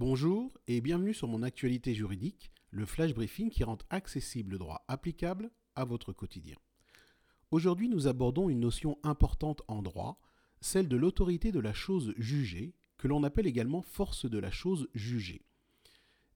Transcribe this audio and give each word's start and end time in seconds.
Bonjour 0.00 0.56
et 0.68 0.80
bienvenue 0.80 1.12
sur 1.12 1.26
mon 1.26 1.42
actualité 1.42 1.92
juridique, 1.92 2.52
le 2.70 2.86
flash 2.86 3.12
briefing 3.14 3.50
qui 3.50 3.64
rend 3.64 3.78
accessible 3.90 4.52
le 4.52 4.58
droit 4.58 4.84
applicable 4.86 5.50
à 5.74 5.84
votre 5.84 6.12
quotidien. 6.12 6.54
Aujourd'hui, 7.50 7.88
nous 7.88 8.06
abordons 8.06 8.48
une 8.48 8.60
notion 8.60 8.96
importante 9.02 9.62
en 9.66 9.82
droit, 9.82 10.20
celle 10.60 10.86
de 10.86 10.96
l'autorité 10.96 11.50
de 11.50 11.58
la 11.58 11.72
chose 11.72 12.14
jugée, 12.16 12.76
que 12.96 13.08
l'on 13.08 13.24
appelle 13.24 13.48
également 13.48 13.82
force 13.82 14.30
de 14.30 14.38
la 14.38 14.52
chose 14.52 14.88
jugée. 14.94 15.42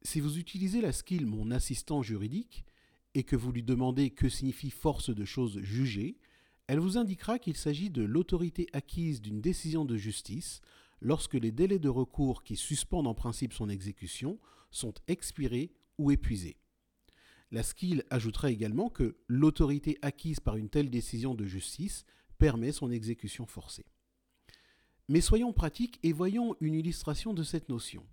Si 0.02 0.18
vous 0.18 0.40
utilisez 0.40 0.80
la 0.80 0.90
skill 0.90 1.24
Mon 1.26 1.52
assistant 1.52 2.02
juridique 2.02 2.64
et 3.14 3.22
que 3.22 3.36
vous 3.36 3.52
lui 3.52 3.62
demandez 3.62 4.10
que 4.10 4.28
signifie 4.28 4.70
force 4.70 5.14
de 5.14 5.24
chose 5.24 5.60
jugée, 5.60 6.18
elle 6.66 6.80
vous 6.80 6.98
indiquera 6.98 7.38
qu'il 7.38 7.56
s'agit 7.56 7.90
de 7.90 8.02
l'autorité 8.02 8.66
acquise 8.72 9.22
d'une 9.22 9.40
décision 9.40 9.84
de 9.84 9.96
justice 9.96 10.62
lorsque 11.02 11.34
les 11.34 11.50
délais 11.50 11.80
de 11.80 11.88
recours 11.88 12.42
qui 12.44 12.56
suspendent 12.56 13.08
en 13.08 13.14
principe 13.14 13.52
son 13.52 13.68
exécution 13.68 14.38
sont 14.70 14.94
expirés 15.08 15.72
ou 15.98 16.10
épuisés. 16.10 16.56
La 17.50 17.62
skill 17.62 18.04
ajoutera 18.08 18.50
également 18.50 18.88
que 18.88 19.16
l'autorité 19.26 19.98
acquise 20.00 20.40
par 20.40 20.56
une 20.56 20.70
telle 20.70 20.88
décision 20.88 21.34
de 21.34 21.44
justice 21.44 22.06
permet 22.38 22.72
son 22.72 22.90
exécution 22.90 23.44
forcée. 23.46 23.84
Mais 25.08 25.20
soyons 25.20 25.52
pratiques 25.52 25.98
et 26.02 26.12
voyons 26.12 26.56
une 26.60 26.74
illustration 26.74 27.34
de 27.34 27.42
cette 27.42 27.68
notion. 27.68 28.06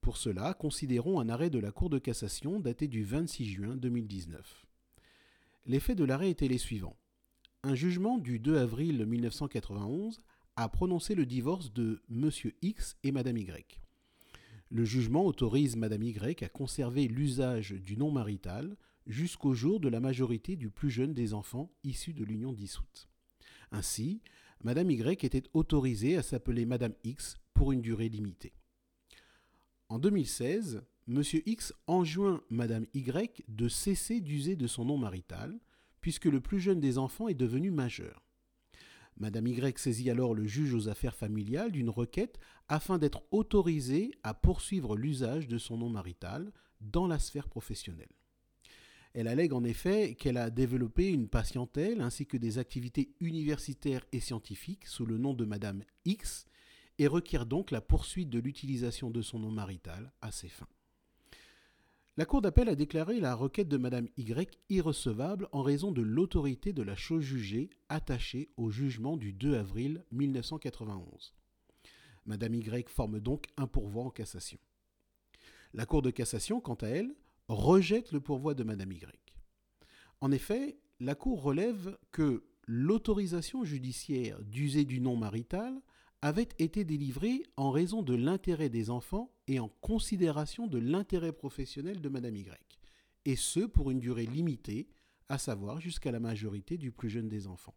Pour 0.00 0.16
cela, 0.16 0.52
considérons 0.54 1.20
un 1.20 1.28
arrêt 1.28 1.50
de 1.50 1.58
la 1.58 1.70
Cour 1.70 1.88
de 1.88 1.98
cassation 1.98 2.60
daté 2.60 2.88
du 2.88 3.04
26 3.04 3.46
juin 3.46 3.76
2019. 3.76 4.66
L'effet 5.66 5.94
de 5.94 6.04
l'arrêt 6.04 6.30
était 6.30 6.48
les 6.48 6.58
suivants. 6.58 6.96
Un 7.62 7.74
jugement 7.74 8.18
du 8.18 8.38
2 8.38 8.58
avril 8.58 9.06
1991 9.06 10.20
a 10.58 10.68
prononcé 10.68 11.14
le 11.14 11.24
divorce 11.24 11.72
de 11.72 12.02
M. 12.10 12.30
X 12.62 12.96
et 13.04 13.12
Mme 13.12 13.36
Y. 13.36 13.80
Le 14.70 14.84
jugement 14.84 15.24
autorise 15.24 15.76
Mme 15.76 16.02
Y 16.02 16.42
à 16.42 16.48
conserver 16.48 17.06
l'usage 17.06 17.70
du 17.70 17.96
nom 17.96 18.10
marital 18.10 18.76
jusqu'au 19.06 19.54
jour 19.54 19.78
de 19.78 19.88
la 19.88 20.00
majorité 20.00 20.56
du 20.56 20.68
plus 20.68 20.90
jeune 20.90 21.14
des 21.14 21.32
enfants 21.32 21.70
issus 21.84 22.12
de 22.12 22.24
l'union 22.24 22.52
dissoute. 22.52 23.08
Ainsi, 23.70 24.20
Mme 24.64 24.90
Y 24.90 25.22
était 25.22 25.44
autorisée 25.54 26.16
à 26.16 26.24
s'appeler 26.24 26.66
Mme 26.66 26.94
X 27.04 27.36
pour 27.54 27.70
une 27.70 27.80
durée 27.80 28.08
limitée. 28.08 28.54
En 29.88 30.00
2016, 30.00 30.82
M. 31.06 31.22
X 31.46 31.72
enjoint 31.86 32.42
Mme 32.50 32.86
Y 32.94 33.44
de 33.46 33.68
cesser 33.68 34.20
d'user 34.20 34.56
de 34.56 34.66
son 34.66 34.86
nom 34.86 34.98
marital, 34.98 35.60
puisque 36.00 36.24
le 36.24 36.40
plus 36.40 36.58
jeune 36.58 36.80
des 36.80 36.98
enfants 36.98 37.28
est 37.28 37.34
devenu 37.34 37.70
majeur. 37.70 38.27
Madame 39.18 39.48
Y 39.48 39.78
saisit 39.78 40.10
alors 40.10 40.34
le 40.34 40.46
juge 40.46 40.74
aux 40.74 40.88
affaires 40.88 41.16
familiales 41.16 41.72
d'une 41.72 41.90
requête 41.90 42.38
afin 42.68 42.98
d'être 42.98 43.22
autorisée 43.32 44.12
à 44.22 44.34
poursuivre 44.34 44.96
l'usage 44.96 45.48
de 45.48 45.58
son 45.58 45.76
nom 45.76 45.90
marital 45.90 46.52
dans 46.80 47.06
la 47.06 47.18
sphère 47.18 47.48
professionnelle. 47.48 48.12
Elle 49.14 49.26
allègue 49.26 49.52
en 49.52 49.64
effet 49.64 50.14
qu'elle 50.14 50.36
a 50.36 50.50
développé 50.50 51.08
une 51.08 51.28
patientèle 51.28 52.00
ainsi 52.00 52.26
que 52.26 52.36
des 52.36 52.58
activités 52.58 53.14
universitaires 53.20 54.04
et 54.12 54.20
scientifiques 54.20 54.86
sous 54.86 55.06
le 55.06 55.18
nom 55.18 55.34
de 55.34 55.44
Madame 55.44 55.82
X 56.04 56.46
et 56.98 57.06
requiert 57.06 57.46
donc 57.46 57.70
la 57.70 57.80
poursuite 57.80 58.30
de 58.30 58.38
l'utilisation 58.38 59.10
de 59.10 59.22
son 59.22 59.40
nom 59.40 59.50
marital 59.50 60.12
à 60.20 60.30
ses 60.30 60.48
fins. 60.48 60.68
La 62.18 62.26
Cour 62.26 62.42
d'appel 62.42 62.68
a 62.68 62.74
déclaré 62.74 63.20
la 63.20 63.36
requête 63.36 63.68
de 63.68 63.76
Madame 63.76 64.08
Y 64.16 64.58
irrecevable 64.70 65.46
en 65.52 65.62
raison 65.62 65.92
de 65.92 66.02
l'autorité 66.02 66.72
de 66.72 66.82
la 66.82 66.96
chose 66.96 67.22
jugée 67.22 67.70
attachée 67.88 68.50
au 68.56 68.70
jugement 68.70 69.16
du 69.16 69.32
2 69.32 69.54
avril 69.54 70.04
1991. 70.10 71.36
Madame 72.26 72.54
Y 72.56 72.88
forme 72.88 73.20
donc 73.20 73.46
un 73.56 73.68
pourvoi 73.68 74.02
en 74.02 74.10
cassation. 74.10 74.58
La 75.72 75.86
Cour 75.86 76.02
de 76.02 76.10
cassation, 76.10 76.60
quant 76.60 76.74
à 76.74 76.88
elle, 76.88 77.14
rejette 77.46 78.10
le 78.10 78.18
pourvoi 78.18 78.54
de 78.54 78.64
Madame 78.64 78.90
Y. 78.90 79.36
En 80.20 80.32
effet, 80.32 80.76
la 80.98 81.14
Cour 81.14 81.40
relève 81.40 81.96
que 82.10 82.42
l'autorisation 82.66 83.62
judiciaire 83.62 84.42
d'user 84.42 84.84
du 84.84 85.00
nom 85.00 85.14
marital 85.14 85.80
avait 86.22 86.48
été 86.58 86.84
délivrée 86.84 87.42
en 87.56 87.70
raison 87.70 88.02
de 88.02 88.14
l'intérêt 88.14 88.68
des 88.68 88.90
enfants 88.90 89.32
et 89.46 89.60
en 89.60 89.68
considération 89.68 90.66
de 90.66 90.78
l'intérêt 90.78 91.32
professionnel 91.32 92.00
de 92.00 92.08
Madame 92.08 92.36
Y, 92.36 92.80
et 93.24 93.36
ce 93.36 93.60
pour 93.60 93.90
une 93.90 94.00
durée 94.00 94.26
limitée, 94.26 94.88
à 95.28 95.38
savoir 95.38 95.80
jusqu'à 95.80 96.10
la 96.10 96.20
majorité 96.20 96.78
du 96.78 96.90
plus 96.90 97.10
jeune 97.10 97.28
des 97.28 97.46
enfants. 97.46 97.74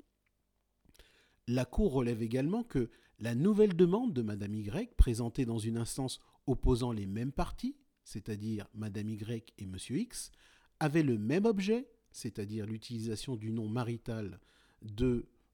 La 1.48 1.66
Cour 1.66 1.92
relève 1.92 2.22
également 2.22 2.64
que 2.64 2.90
la 3.20 3.36
nouvelle 3.36 3.76
demande 3.76 4.14
de 4.14 4.22
Madame 4.22 4.56
Y, 4.56 4.96
présentée 4.96 5.46
dans 5.46 5.60
une 5.60 5.78
instance 5.78 6.20
opposant 6.48 6.92
les 6.92 7.06
mêmes 7.06 7.32
parties, 7.32 7.76
c'est-à-dire 8.04 8.68
Madame 8.74 9.10
Y 9.10 9.54
et 9.58 9.66
Monsieur 9.66 9.98
X, 9.98 10.32
avait 10.80 11.04
le 11.04 11.18
même 11.18 11.46
objet, 11.46 11.88
c'est-à-dire 12.12 12.66
l'utilisation 12.66 13.36
du 13.36 13.52
nom 13.52 13.68
marital 13.68 14.40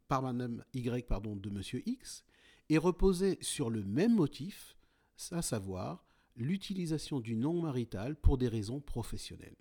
par 0.08 0.22
Madame 0.22 0.64
Y 0.74 1.06
de 1.42 1.50
Monsieur 1.50 1.81
X, 1.86 2.24
et 2.69 2.78
reposait 2.78 3.38
sur 3.41 3.69
le 3.69 3.83
même 3.83 4.16
motif, 4.16 4.78
à 5.31 5.41
savoir 5.41 6.05
l'utilisation 6.35 7.19
du 7.19 7.35
nom 7.35 7.61
marital 7.61 8.16
pour 8.16 8.38
des 8.38 8.47
raisons 8.47 8.79
professionnelles. 8.79 9.57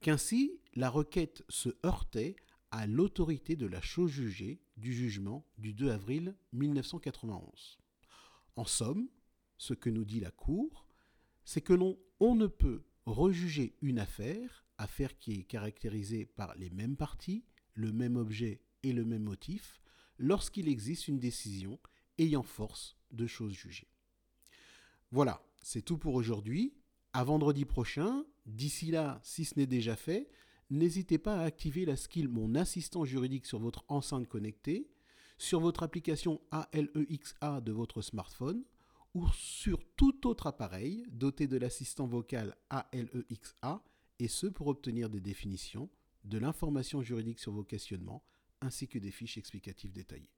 Qu'ainsi, 0.00 0.60
la 0.74 0.90
requête 0.90 1.44
se 1.48 1.70
heurtait 1.84 2.36
à 2.70 2.86
l'autorité 2.86 3.56
de 3.56 3.66
la 3.66 3.80
chose 3.80 4.10
jugée 4.10 4.60
du 4.76 4.92
jugement 4.92 5.46
du 5.56 5.72
2 5.72 5.90
avril 5.90 6.36
1991. 6.52 7.78
En 8.56 8.64
somme, 8.64 9.08
ce 9.56 9.74
que 9.74 9.90
nous 9.90 10.04
dit 10.04 10.20
la 10.20 10.30
Cour, 10.30 10.86
c'est 11.44 11.60
que 11.60 11.72
l'on 11.72 11.98
on 12.18 12.34
ne 12.34 12.46
peut 12.46 12.82
rejuger 13.04 13.76
une 13.82 13.98
affaire, 13.98 14.66
affaire 14.78 15.18
qui 15.18 15.40
est 15.40 15.44
caractérisée 15.44 16.26
par 16.26 16.54
les 16.56 16.70
mêmes 16.70 16.96
parties, 16.96 17.44
le 17.74 17.92
même 17.92 18.16
objet 18.16 18.62
et 18.82 18.92
le 18.92 19.04
même 19.04 19.24
motif, 19.24 19.80
lorsqu'il 20.18 20.68
existe 20.68 21.08
une 21.08 21.18
décision 21.18 21.78
ayant 22.18 22.42
force 22.42 22.96
de 23.10 23.26
choses 23.26 23.52
jugées. 23.52 23.88
Voilà, 25.10 25.42
c'est 25.62 25.82
tout 25.82 25.98
pour 25.98 26.14
aujourd'hui. 26.14 26.74
À 27.12 27.24
vendredi 27.24 27.64
prochain. 27.64 28.24
D'ici 28.44 28.90
là, 28.90 29.20
si 29.22 29.44
ce 29.44 29.58
n'est 29.58 29.66
déjà 29.66 29.96
fait, 29.96 30.28
n'hésitez 30.70 31.18
pas 31.18 31.40
à 31.40 31.44
activer 31.44 31.84
la 31.84 31.96
skill 31.96 32.28
Mon 32.28 32.54
assistant 32.54 33.04
juridique 33.04 33.46
sur 33.46 33.58
votre 33.58 33.84
enceinte 33.88 34.28
connectée, 34.28 34.88
sur 35.38 35.60
votre 35.60 35.82
application 35.82 36.40
ALEXA 36.50 37.58
e 37.58 37.60
de 37.60 37.72
votre 37.72 38.02
smartphone 38.02 38.64
ou 39.14 39.26
sur 39.32 39.82
tout 39.96 40.26
autre 40.26 40.46
appareil 40.46 41.04
doté 41.10 41.46
de 41.46 41.56
l'assistant 41.56 42.06
vocal 42.06 42.54
ALEXA, 42.70 43.74
e 43.74 43.78
et 44.18 44.28
ce 44.28 44.46
pour 44.46 44.66
obtenir 44.66 45.10
des 45.10 45.20
définitions, 45.20 45.90
de 46.24 46.38
l'information 46.38 47.02
juridique 47.02 47.38
sur 47.38 47.52
vos 47.52 47.64
questionnements, 47.64 48.22
ainsi 48.60 48.88
que 48.88 48.98
des 48.98 49.10
fiches 49.10 49.38
explicatives 49.38 49.92
détaillées. 49.92 50.35